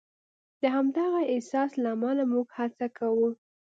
[0.61, 3.29] د همدغه احساس له امله موږ هڅه کوو.